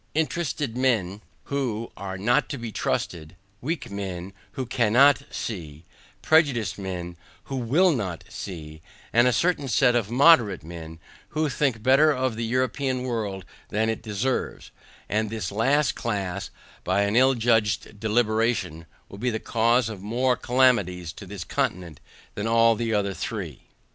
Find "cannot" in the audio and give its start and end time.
4.65-5.21